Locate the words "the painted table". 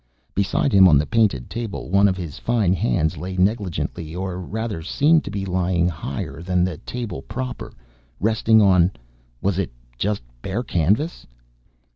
0.97-1.91